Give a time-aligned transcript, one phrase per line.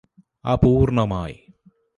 [0.45, 1.37] അപൂര്ണ്ണമായി